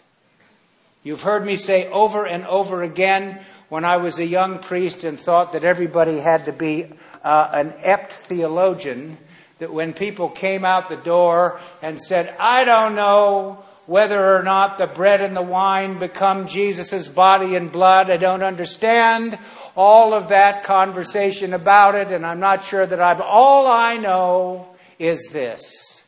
You've 1.03 1.23
heard 1.23 1.45
me 1.45 1.55
say 1.55 1.89
over 1.89 2.27
and 2.27 2.45
over 2.45 2.83
again 2.83 3.39
when 3.69 3.85
I 3.85 3.97
was 3.97 4.19
a 4.19 4.25
young 4.25 4.59
priest 4.59 5.03
and 5.03 5.19
thought 5.19 5.53
that 5.53 5.63
everybody 5.63 6.19
had 6.19 6.45
to 6.45 6.51
be 6.51 6.87
uh, 7.23 7.49
an 7.53 7.73
apt 7.83 8.11
theologian, 8.11 9.17
that 9.59 9.71
when 9.71 9.93
people 9.93 10.27
came 10.27 10.65
out 10.65 10.89
the 10.89 10.97
door 10.97 11.61
and 11.81 11.99
said, 12.01 12.35
I 12.39 12.65
don't 12.65 12.95
know 12.95 13.63
whether 13.85 14.35
or 14.35 14.43
not 14.43 14.77
the 14.77 14.87
bread 14.87 15.21
and 15.21 15.35
the 15.35 15.41
wine 15.41 15.99
become 15.99 16.47
Jesus' 16.47 17.07
body 17.07 17.55
and 17.55 17.71
blood, 17.71 18.09
I 18.09 18.17
don't 18.17 18.43
understand, 18.43 19.37
all 19.75 20.13
of 20.13 20.29
that 20.29 20.63
conversation 20.63 21.53
about 21.53 21.95
it, 21.95 22.11
and 22.11 22.25
I'm 22.25 22.39
not 22.39 22.63
sure 22.63 22.85
that 22.85 22.99
I've. 22.99 23.21
All 23.21 23.67
I 23.67 23.97
know 23.97 24.67
is 24.99 25.29
this 25.31 26.03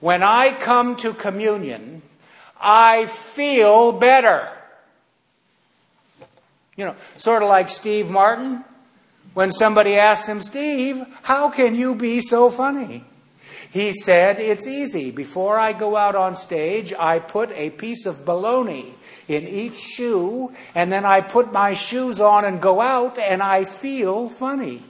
when 0.00 0.22
I 0.22 0.52
come 0.52 0.96
to 0.96 1.14
communion, 1.14 2.02
I 2.60 3.06
feel 3.06 3.92
better. 3.92 4.48
You 6.76 6.86
know, 6.86 6.96
sort 7.16 7.42
of 7.42 7.48
like 7.48 7.70
Steve 7.70 8.10
Martin 8.10 8.64
when 9.34 9.52
somebody 9.52 9.94
asked 9.94 10.28
him, 10.28 10.42
Steve, 10.42 11.04
how 11.22 11.50
can 11.50 11.74
you 11.74 11.94
be 11.94 12.20
so 12.20 12.50
funny? 12.50 13.04
He 13.72 13.94
said, 13.94 14.38
It's 14.38 14.66
easy. 14.66 15.10
Before 15.10 15.58
I 15.58 15.72
go 15.72 15.96
out 15.96 16.14
on 16.14 16.34
stage, 16.34 16.92
I 16.92 17.18
put 17.18 17.50
a 17.52 17.70
piece 17.70 18.04
of 18.04 18.26
bologna 18.26 18.94
in 19.28 19.48
each 19.48 19.76
shoe, 19.76 20.52
and 20.74 20.92
then 20.92 21.06
I 21.06 21.22
put 21.22 21.54
my 21.54 21.72
shoes 21.72 22.20
on 22.20 22.44
and 22.44 22.60
go 22.60 22.82
out, 22.82 23.18
and 23.18 23.42
I 23.42 23.64
feel 23.64 24.28
funny. 24.28 24.82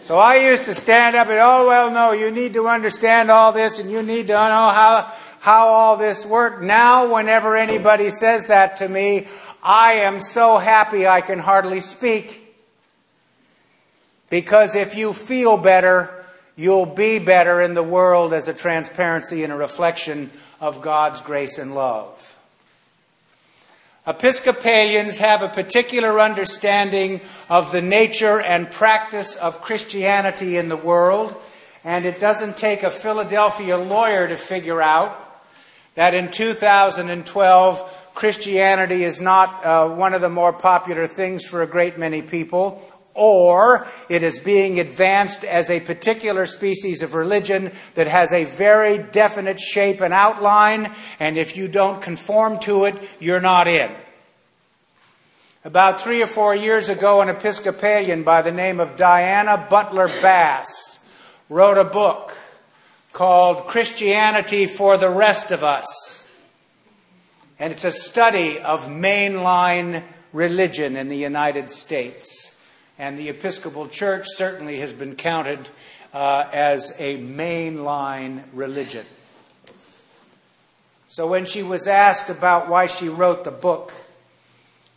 So 0.00 0.18
I 0.18 0.48
used 0.50 0.64
to 0.64 0.74
stand 0.74 1.14
up 1.14 1.28
and, 1.28 1.38
oh, 1.38 1.68
well, 1.68 1.88
no, 1.92 2.10
you 2.10 2.32
need 2.32 2.54
to 2.54 2.66
understand 2.66 3.30
all 3.30 3.52
this 3.52 3.78
and 3.78 3.88
you 3.88 4.02
need 4.02 4.26
to 4.26 4.32
know 4.32 4.38
how, 4.38 5.12
how 5.38 5.68
all 5.68 5.96
this 5.96 6.26
worked. 6.26 6.60
Now, 6.60 7.14
whenever 7.14 7.56
anybody 7.56 8.10
says 8.10 8.48
that 8.48 8.78
to 8.78 8.88
me, 8.88 9.28
I 9.62 9.92
am 9.94 10.20
so 10.20 10.58
happy 10.58 11.06
I 11.06 11.20
can 11.20 11.38
hardly 11.38 11.80
speak. 11.80 12.38
Because 14.28 14.74
if 14.74 14.96
you 14.96 15.12
feel 15.12 15.56
better, 15.56 16.24
you'll 16.56 16.86
be 16.86 17.18
better 17.18 17.60
in 17.60 17.74
the 17.74 17.82
world 17.82 18.32
as 18.32 18.48
a 18.48 18.54
transparency 18.54 19.44
and 19.44 19.52
a 19.52 19.56
reflection 19.56 20.30
of 20.60 20.80
God's 20.80 21.20
grace 21.20 21.58
and 21.58 21.74
love. 21.74 22.38
Episcopalians 24.04 25.18
have 25.18 25.42
a 25.42 25.48
particular 25.48 26.18
understanding 26.18 27.20
of 27.48 27.70
the 27.70 27.82
nature 27.82 28.40
and 28.40 28.68
practice 28.68 29.36
of 29.36 29.62
Christianity 29.62 30.56
in 30.56 30.68
the 30.68 30.76
world, 30.76 31.36
and 31.84 32.04
it 32.04 32.18
doesn't 32.18 32.56
take 32.56 32.82
a 32.82 32.90
Philadelphia 32.90 33.78
lawyer 33.78 34.26
to 34.26 34.36
figure 34.36 34.82
out 34.82 35.16
that 35.94 36.14
in 36.14 36.32
2012, 36.32 38.01
Christianity 38.14 39.04
is 39.04 39.20
not 39.20 39.64
uh, 39.64 39.88
one 39.88 40.14
of 40.14 40.20
the 40.20 40.28
more 40.28 40.52
popular 40.52 41.06
things 41.06 41.44
for 41.46 41.62
a 41.62 41.66
great 41.66 41.98
many 41.98 42.22
people, 42.22 42.82
or 43.14 43.86
it 44.08 44.22
is 44.22 44.38
being 44.38 44.80
advanced 44.80 45.44
as 45.44 45.70
a 45.70 45.80
particular 45.80 46.46
species 46.46 47.02
of 47.02 47.14
religion 47.14 47.72
that 47.94 48.06
has 48.06 48.32
a 48.32 48.44
very 48.44 48.98
definite 48.98 49.60
shape 49.60 50.00
and 50.00 50.14
outline, 50.14 50.92
and 51.18 51.36
if 51.36 51.56
you 51.56 51.68
don't 51.68 52.00
conform 52.02 52.58
to 52.60 52.84
it, 52.84 52.96
you're 53.18 53.40
not 53.40 53.68
in. 53.68 53.90
About 55.64 56.00
three 56.00 56.22
or 56.22 56.26
four 56.26 56.54
years 56.54 56.88
ago, 56.88 57.20
an 57.20 57.28
Episcopalian 57.28 58.24
by 58.24 58.42
the 58.42 58.50
name 58.50 58.80
of 58.80 58.96
Diana 58.96 59.66
Butler 59.70 60.08
Bass 60.20 60.98
wrote 61.48 61.78
a 61.78 61.84
book 61.84 62.36
called 63.12 63.68
Christianity 63.68 64.66
for 64.66 64.96
the 64.96 65.10
Rest 65.10 65.50
of 65.50 65.62
Us. 65.62 66.21
And 67.58 67.72
it's 67.72 67.84
a 67.84 67.92
study 67.92 68.58
of 68.58 68.86
mainline 68.86 70.02
religion 70.32 70.96
in 70.96 71.08
the 71.08 71.16
United 71.16 71.70
States. 71.70 72.58
And 72.98 73.18
the 73.18 73.28
Episcopal 73.28 73.88
Church 73.88 74.26
certainly 74.28 74.78
has 74.78 74.92
been 74.92 75.16
counted 75.16 75.68
uh, 76.12 76.48
as 76.52 76.94
a 76.98 77.18
mainline 77.18 78.42
religion. 78.52 79.06
So 81.08 81.26
when 81.26 81.44
she 81.44 81.62
was 81.62 81.86
asked 81.86 82.30
about 82.30 82.68
why 82.68 82.86
she 82.86 83.08
wrote 83.08 83.44
the 83.44 83.50
book, 83.50 83.92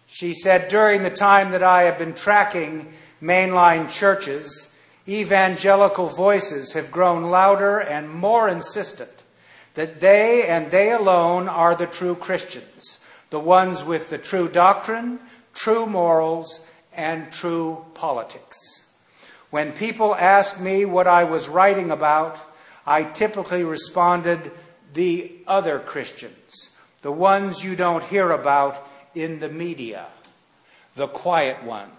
she 0.08 0.34
said, 0.34 0.70
During 0.70 1.02
the 1.02 1.10
time 1.10 1.52
that 1.52 1.64
I 1.64 1.84
have 1.84 1.98
been 1.98 2.14
tracking 2.14 2.94
mainline 3.22 3.92
churches, 3.92 4.74
evangelical 5.08 6.08
voices 6.08 6.74
have 6.74 6.92
grown 6.92 7.24
louder 7.24 7.80
and 7.80 8.10
more 8.10 8.48
insistent 8.48 9.15
that 9.76 10.00
they 10.00 10.48
and 10.48 10.72
they 10.72 10.92
alone 10.92 11.48
are 11.48 11.76
the 11.76 11.86
true 11.86 12.16
Christians, 12.16 13.00
the 13.30 13.40
ones 13.40 13.84
with 13.84 14.10
the 14.10 14.18
true 14.18 14.50
doctrine, 14.50 15.20
true 15.54 15.86
morals, 15.86 16.70
and 16.94 17.32
true 17.32 17.86
politics. 17.94 18.58
When 19.52 19.74
people 19.74 20.16
asked 20.16 20.60
me 20.60 20.86
what 20.86 21.08
I 21.08 21.24
was 21.24 21.48
writing 21.48 21.92
about, 21.92 22.38
I 22.86 23.04
typically 23.04 23.64
responded, 23.64 24.52
the 24.94 25.32
other 25.46 25.80
Christians, 25.80 26.70
the 27.02 27.12
ones 27.12 27.64
you 27.64 27.76
don't 27.76 28.04
hear 28.04 28.32
about 28.32 28.86
in 29.14 29.40
the 29.40 29.50
media, 29.50 30.06
the 30.96 31.08
quiet 31.08 31.64
ones. 31.64 31.92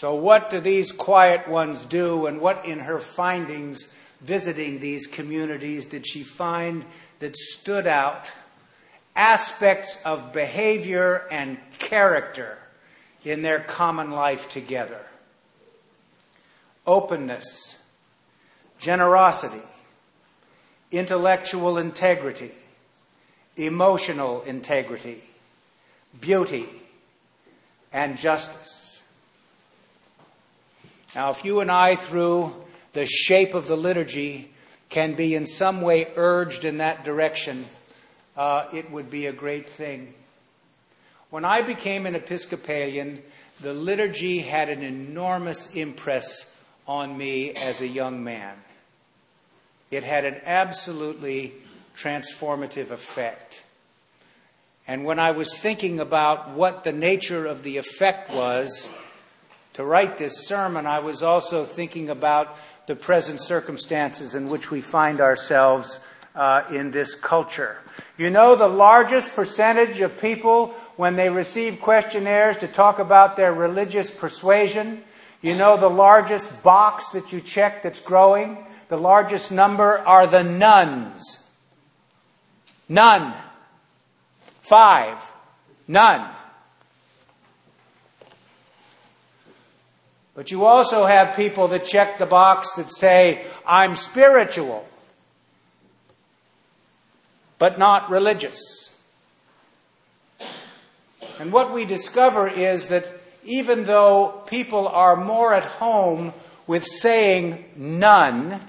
So, 0.00 0.14
what 0.14 0.48
do 0.48 0.60
these 0.60 0.92
quiet 0.92 1.46
ones 1.46 1.84
do, 1.84 2.24
and 2.24 2.40
what 2.40 2.64
in 2.64 2.78
her 2.78 2.98
findings 2.98 3.92
visiting 4.22 4.80
these 4.80 5.06
communities 5.06 5.84
did 5.84 6.06
she 6.06 6.22
find 6.22 6.86
that 7.18 7.36
stood 7.36 7.86
out? 7.86 8.24
Aspects 9.14 9.98
of 10.02 10.32
behavior 10.32 11.26
and 11.30 11.58
character 11.78 12.56
in 13.26 13.42
their 13.42 13.60
common 13.60 14.10
life 14.10 14.50
together 14.50 15.04
openness, 16.86 17.78
generosity, 18.78 19.60
intellectual 20.90 21.76
integrity, 21.76 22.52
emotional 23.58 24.40
integrity, 24.44 25.20
beauty, 26.18 26.64
and 27.92 28.16
justice. 28.16 28.89
Now, 31.14 31.30
if 31.30 31.44
you 31.44 31.60
and 31.60 31.70
I, 31.70 31.96
through 31.96 32.54
the 32.92 33.04
shape 33.04 33.54
of 33.54 33.66
the 33.66 33.76
liturgy, 33.76 34.52
can 34.90 35.14
be 35.14 35.34
in 35.34 35.44
some 35.44 35.82
way 35.82 36.06
urged 36.14 36.64
in 36.64 36.78
that 36.78 37.02
direction, 37.02 37.64
uh, 38.36 38.66
it 38.72 38.90
would 38.90 39.10
be 39.10 39.26
a 39.26 39.32
great 39.32 39.68
thing. 39.68 40.14
When 41.30 41.44
I 41.44 41.62
became 41.62 42.06
an 42.06 42.14
Episcopalian, 42.14 43.22
the 43.60 43.74
liturgy 43.74 44.38
had 44.38 44.68
an 44.68 44.82
enormous 44.82 45.74
impress 45.74 46.56
on 46.86 47.16
me 47.18 47.54
as 47.54 47.80
a 47.80 47.88
young 47.88 48.22
man. 48.22 48.56
It 49.90 50.04
had 50.04 50.24
an 50.24 50.40
absolutely 50.44 51.54
transformative 51.96 52.90
effect. 52.90 53.64
And 54.86 55.04
when 55.04 55.18
I 55.18 55.32
was 55.32 55.58
thinking 55.58 56.00
about 56.00 56.50
what 56.50 56.84
the 56.84 56.92
nature 56.92 57.46
of 57.46 57.64
the 57.64 57.76
effect 57.78 58.32
was 58.32 58.92
to 59.80 59.86
write 59.86 60.18
this 60.18 60.46
sermon, 60.46 60.84
I 60.84 60.98
was 60.98 61.22
also 61.22 61.64
thinking 61.64 62.10
about 62.10 62.58
the 62.86 62.94
present 62.94 63.40
circumstances 63.40 64.34
in 64.34 64.50
which 64.50 64.70
we 64.70 64.82
find 64.82 65.22
ourselves 65.22 65.98
uh, 66.34 66.64
in 66.70 66.90
this 66.90 67.14
culture. 67.14 67.78
You 68.18 68.28
know, 68.28 68.56
the 68.56 68.68
largest 68.68 69.34
percentage 69.34 70.00
of 70.00 70.20
people, 70.20 70.74
when 70.96 71.16
they 71.16 71.30
receive 71.30 71.80
questionnaires 71.80 72.58
to 72.58 72.68
talk 72.68 72.98
about 72.98 73.36
their 73.36 73.54
religious 73.54 74.10
persuasion, 74.10 75.02
you 75.40 75.54
know 75.54 75.78
the 75.78 75.88
largest 75.88 76.62
box 76.62 77.08
that 77.08 77.32
you 77.32 77.40
check 77.40 77.82
that's 77.82 78.00
growing? 78.00 78.58
The 78.88 78.98
largest 78.98 79.50
number 79.50 79.96
are 80.00 80.26
the 80.26 80.44
nuns. 80.44 81.42
None. 82.86 83.34
Five. 84.60 85.32
None. 85.88 86.28
But 90.40 90.50
you 90.50 90.64
also 90.64 91.04
have 91.04 91.36
people 91.36 91.68
that 91.68 91.84
check 91.84 92.16
the 92.16 92.24
box 92.24 92.72
that 92.76 92.90
say, 92.90 93.44
I'm 93.66 93.94
spiritual, 93.94 94.86
but 97.58 97.78
not 97.78 98.08
religious. 98.08 98.96
And 101.38 101.52
what 101.52 101.74
we 101.74 101.84
discover 101.84 102.48
is 102.48 102.88
that 102.88 103.04
even 103.44 103.84
though 103.84 104.42
people 104.46 104.88
are 104.88 105.14
more 105.14 105.52
at 105.52 105.64
home 105.66 106.32
with 106.66 106.86
saying 106.86 107.62
none, 107.76 108.60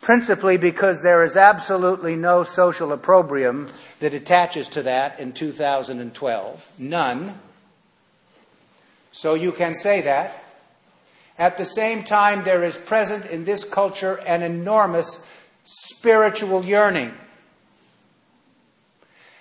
principally 0.00 0.56
because 0.56 1.00
there 1.02 1.24
is 1.24 1.36
absolutely 1.36 2.16
no 2.16 2.42
social 2.42 2.90
opprobrium 2.90 3.68
that 4.00 4.14
attaches 4.14 4.66
to 4.70 4.82
that 4.82 5.20
in 5.20 5.32
2012. 5.32 6.72
None. 6.76 7.38
So 9.12 9.34
you 9.34 9.52
can 9.52 9.76
say 9.76 10.00
that. 10.00 10.40
At 11.38 11.56
the 11.58 11.64
same 11.64 12.04
time, 12.04 12.44
there 12.44 12.62
is 12.62 12.78
present 12.78 13.26
in 13.26 13.44
this 13.44 13.64
culture 13.64 14.20
an 14.26 14.42
enormous 14.42 15.26
spiritual 15.64 16.64
yearning. 16.64 17.12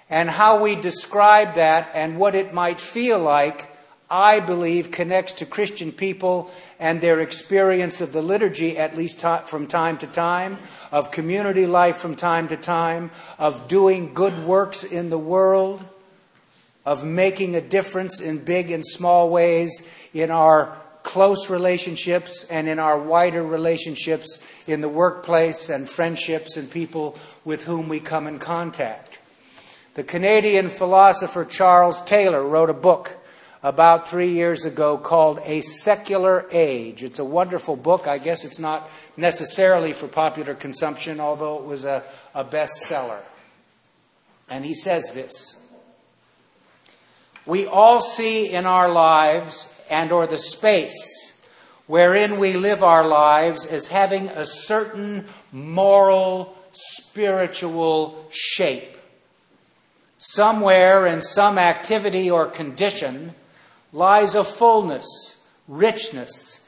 And 0.09 0.29
how 0.29 0.61
we 0.61 0.75
describe 0.75 1.55
that 1.55 1.91
and 1.93 2.17
what 2.17 2.35
it 2.35 2.53
might 2.53 2.79
feel 2.79 3.19
like 3.19 3.69
I 4.13 4.41
believe, 4.41 4.91
connects 4.91 5.33
to 5.33 5.45
Christian 5.47 5.91
people 5.91 6.51
and 6.79 7.01
their 7.01 7.19
experience 7.19 7.99
of 7.99 8.13
the 8.13 8.21
liturgy, 8.21 8.77
at 8.77 8.95
least 8.95 9.21
from 9.47 9.65
time 9.65 9.97
to 9.97 10.07
time, 10.07 10.59
of 10.91 11.09
community 11.09 11.65
life 11.65 11.97
from 11.97 12.15
time 12.15 12.47
to 12.49 12.57
time, 12.57 13.09
of 13.39 13.67
doing 13.67 14.13
good 14.13 14.45
works 14.45 14.83
in 14.83 15.09
the 15.09 15.17
world, 15.17 15.83
of 16.85 17.03
making 17.03 17.55
a 17.55 17.61
difference 17.61 18.21
in 18.21 18.37
big 18.37 18.69
and 18.69 18.85
small 18.85 19.31
ways 19.31 19.89
in 20.13 20.29
our 20.29 20.77
close 21.03 21.49
relationships 21.49 22.45
and 22.49 22.67
in 22.67 22.79
our 22.79 22.97
wider 22.97 23.43
relationships 23.43 24.39
in 24.65 24.81
the 24.81 24.89
workplace 24.89 25.69
and 25.69 25.87
friendships 25.87 26.57
and 26.57 26.71
people 26.71 27.17
with 27.45 27.65
whom 27.65 27.89
we 27.89 27.99
come 27.99 28.25
in 28.25 28.39
contact. 28.39 29.19
The 29.95 30.03
Canadian 30.03 30.69
philosopher 30.69 31.45
Charles 31.45 32.01
Taylor 32.03 32.43
wrote 32.43 32.69
a 32.69 32.73
book 32.73 33.11
about 33.61 34.07
three 34.07 34.31
years 34.31 34.65
ago 34.65 34.97
called 34.97 35.39
A 35.45 35.61
Secular 35.61 36.45
Age. 36.51 37.03
It's 37.03 37.19
a 37.19 37.25
wonderful 37.25 37.75
book. 37.75 38.07
I 38.07 38.17
guess 38.17 38.43
it's 38.43 38.59
not 38.59 38.89
necessarily 39.15 39.93
for 39.93 40.07
popular 40.07 40.53
consumption, 40.53 41.19
although 41.19 41.57
it 41.59 41.65
was 41.65 41.85
a, 41.85 42.03
a 42.33 42.43
bestseller. 42.43 43.19
And 44.49 44.65
he 44.65 44.73
says 44.73 45.11
this 45.13 45.62
We 47.45 47.65
all 47.65 48.01
see 48.01 48.49
in 48.49 48.65
our 48.65 48.89
lives 48.89 49.81
and 49.89 50.11
or 50.11 50.27
the 50.27 50.37
space 50.37 51.33
wherein 51.87 52.39
we 52.39 52.53
live 52.53 52.83
our 52.83 53.05
lives 53.05 53.65
as 53.65 53.87
having 53.87 54.29
a 54.29 54.45
certain 54.45 55.25
moral, 55.51 56.55
spiritual 56.71 58.25
shape. 58.31 58.97
Somewhere 60.17 61.05
in 61.05 61.21
some 61.21 61.57
activity 61.57 62.31
or 62.31 62.45
condition, 62.45 63.33
lies 63.91 64.33
a 64.35 64.43
fullness, 64.43 65.37
richness, 65.67 66.67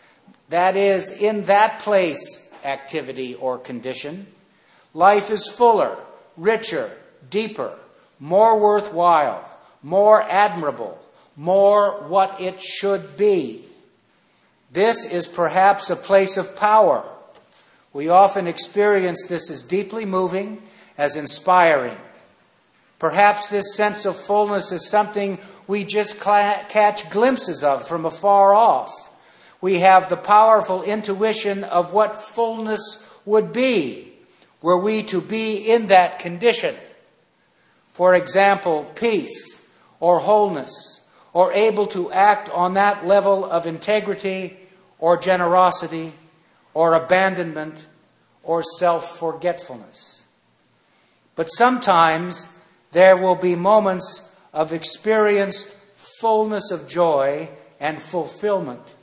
that 0.50 0.76
is, 0.76 1.10
in 1.10 1.46
that 1.46 1.80
place, 1.80 2.54
activity 2.64 3.34
or 3.36 3.58
condition. 3.58 4.28
Life 4.94 5.32
is 5.32 5.48
fuller, 5.48 5.98
richer, 6.38 6.92
deeper, 7.30 7.74
more 8.20 8.60
worthwhile, 8.60 9.50
more 9.86 10.24
admirable, 10.24 10.98
more 11.36 12.08
what 12.08 12.42
it 12.42 12.60
should 12.60 13.16
be. 13.18 13.64
This 14.72 15.06
is 15.06 15.28
perhaps 15.28 15.92
a 15.92 15.96
place 15.96 16.38
of 16.38 16.56
power. 16.56 17.08
We 17.94 18.10
often 18.10 18.48
experience 18.48 19.28
this 19.28 19.52
as 19.52 19.64
deeply 19.64 20.04
moving, 20.04 20.64
as 20.98 21.16
inspiring. 21.16 21.98
Perhaps 22.98 23.50
this 23.50 23.76
sense 23.76 24.06
of 24.06 24.18
fullness 24.18 24.72
is 24.72 24.90
something 24.90 25.38
we 25.68 25.86
just 25.86 26.20
catch 26.20 27.08
glimpses 27.12 27.64
of 27.64 27.88
from 27.88 28.06
afar 28.06 28.56
off. 28.56 28.92
We 29.62 29.82
have 29.82 30.10
the 30.10 30.18
powerful 30.18 30.82
intuition 30.82 31.64
of 31.64 31.94
what 31.94 32.18
fullness 32.18 33.08
would 33.24 33.54
be 33.54 34.14
were 34.64 34.80
we 34.80 35.04
to 35.04 35.22
be 35.22 35.58
in 35.58 35.88
that 35.88 36.18
condition. 36.18 36.74
For 37.92 38.16
example, 38.16 38.92
peace 38.96 39.62
or 40.00 40.20
wholeness, 40.20 41.02
or 41.34 41.52
able 41.54 41.88
to 41.88 42.12
act 42.12 42.50
on 42.50 42.74
that 42.74 43.06
level 43.06 43.46
of 43.46 43.66
integrity 43.66 44.58
or 45.00 45.18
generosity 45.18 46.14
or 46.74 46.94
abandonment 46.94 47.88
or 48.44 48.64
self 48.78 49.18
forgetfulness. 49.18 50.26
But 51.36 51.46
sometimes 51.46 52.50
there 52.92 53.18
will 53.18 53.36
be 53.36 53.56
moments 53.56 54.34
of 54.54 54.72
experienced 54.72 55.68
fullness 55.96 56.72
of 56.72 56.88
joy 56.88 57.50
and 57.80 58.02
fulfillment 58.02 58.94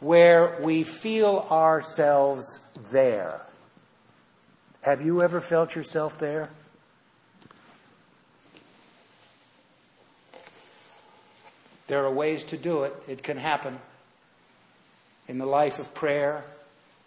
where 0.00 0.58
we 0.62 0.82
feel 0.84 1.46
ourselves 1.50 2.66
there. 2.90 3.42
Have 4.82 5.02
you 5.02 5.22
ever 5.22 5.40
felt 5.40 5.74
yourself 5.74 6.18
there? 6.18 6.48
There 11.86 12.04
are 12.04 12.10
ways 12.10 12.44
to 12.44 12.56
do 12.56 12.82
it. 12.82 12.94
It 13.08 13.22
can 13.22 13.36
happen 13.36 13.78
in 15.28 15.38
the 15.38 15.46
life 15.46 15.78
of 15.78 15.94
prayer, 15.94 16.44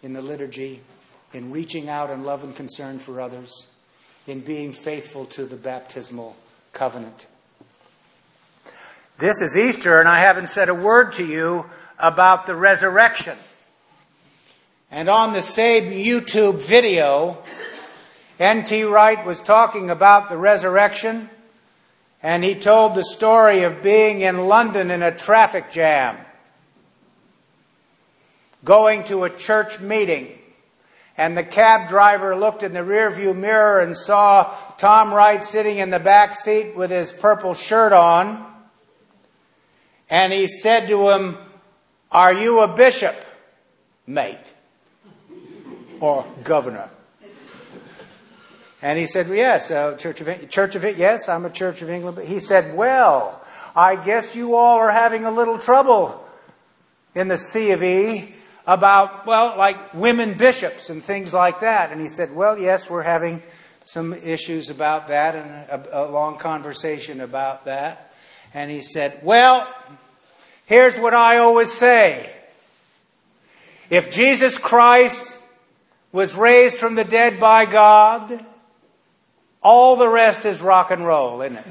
in 0.02 0.12
the 0.12 0.22
liturgy, 0.22 0.80
in 1.32 1.52
reaching 1.52 1.88
out 1.88 2.10
in 2.10 2.24
love 2.24 2.44
and 2.44 2.54
concern 2.54 2.98
for 2.98 3.20
others, 3.20 3.66
in 4.26 4.40
being 4.40 4.72
faithful 4.72 5.24
to 5.26 5.44
the 5.44 5.56
baptismal 5.56 6.36
covenant. 6.72 7.26
This 9.18 9.40
is 9.42 9.56
Easter, 9.56 10.00
and 10.00 10.08
I 10.08 10.20
haven't 10.20 10.48
said 10.48 10.68
a 10.68 10.74
word 10.74 11.12
to 11.14 11.24
you 11.24 11.66
about 11.98 12.46
the 12.46 12.56
resurrection. 12.56 13.36
And 14.90 15.08
on 15.08 15.32
the 15.32 15.42
same 15.42 15.92
YouTube 15.92 16.56
video, 16.56 17.38
N.T. 18.38 18.84
Wright 18.84 19.24
was 19.24 19.42
talking 19.42 19.90
about 19.90 20.30
the 20.30 20.38
resurrection, 20.38 21.28
and 22.22 22.44
he 22.44 22.54
told 22.54 22.94
the 22.94 23.04
story 23.04 23.62
of 23.62 23.82
being 23.82 24.20
in 24.20 24.46
London 24.46 24.90
in 24.90 25.02
a 25.02 25.14
traffic 25.14 25.70
jam, 25.70 26.16
going 28.64 29.04
to 29.04 29.24
a 29.24 29.30
church 29.30 29.80
meeting, 29.80 30.28
and 31.16 31.36
the 31.36 31.42
cab 31.42 31.88
driver 31.88 32.36
looked 32.36 32.62
in 32.62 32.72
the 32.72 32.80
rearview 32.80 33.34
mirror 33.34 33.80
and 33.80 33.96
saw 33.96 34.54
Tom 34.76 35.12
Wright 35.12 35.42
sitting 35.42 35.78
in 35.78 35.90
the 35.90 35.98
back 35.98 36.34
seat 36.34 36.76
with 36.76 36.90
his 36.90 37.10
purple 37.10 37.54
shirt 37.54 37.92
on, 37.92 38.46
and 40.10 40.32
he 40.32 40.46
said 40.46 40.88
to 40.88 41.10
him, 41.10 41.38
Are 42.10 42.32
you 42.32 42.60
a 42.60 42.68
bishop, 42.68 43.16
mate? 44.06 44.38
Or 46.00 46.26
governor? 46.44 46.90
And 48.82 48.98
he 48.98 49.06
said, 49.06 49.28
well, 49.28 49.36
Yes, 49.36 49.70
uh, 49.70 49.96
Church 49.96 50.20
of 50.20 50.48
Church 50.48 50.74
of 50.74 50.84
it. 50.84 50.96
Yes, 50.96 51.28
I'm 51.28 51.44
a 51.44 51.50
Church 51.50 51.82
of 51.82 51.90
England. 51.90 52.16
But 52.16 52.26
he 52.26 52.40
said, 52.40 52.74
Well, 52.74 53.42
I 53.76 53.96
guess 53.96 54.34
you 54.34 54.54
all 54.54 54.78
are 54.78 54.90
having 54.90 55.24
a 55.24 55.30
little 55.30 55.58
trouble 55.58 56.26
in 57.14 57.28
the 57.28 57.36
C 57.36 57.70
of 57.72 57.82
E 57.82 58.34
about, 58.66 59.26
well, 59.26 59.56
like 59.56 59.94
women 59.94 60.34
bishops 60.34 60.90
and 60.90 61.02
things 61.02 61.34
like 61.34 61.60
that. 61.60 61.92
And 61.92 62.00
he 62.00 62.08
said, 62.08 62.34
Well, 62.34 62.58
yes, 62.58 62.88
we're 62.88 63.02
having 63.02 63.42
some 63.84 64.14
issues 64.14 64.70
about 64.70 65.08
that 65.08 65.34
and 65.34 65.86
a, 65.86 66.02
a 66.02 66.10
long 66.10 66.38
conversation 66.38 67.20
about 67.20 67.64
that. 67.66 68.12
And 68.54 68.70
he 68.70 68.80
said, 68.80 69.20
Well, 69.22 69.68
here's 70.66 70.98
what 70.98 71.14
I 71.14 71.38
always 71.38 71.70
say. 71.70 72.32
If 73.90 74.10
Jesus 74.10 74.56
Christ 74.56 75.36
was 76.12 76.34
raised 76.34 76.76
from 76.76 76.94
the 76.94 77.04
dead 77.04 77.40
by 77.40 77.66
God, 77.66 78.44
all 79.62 79.96
the 79.96 80.08
rest 80.08 80.44
is 80.44 80.62
rock 80.62 80.90
and 80.90 81.06
roll, 81.06 81.42
isn't 81.42 81.58
it? 81.58 81.64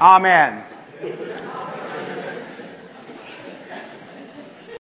Amen. 0.00 0.64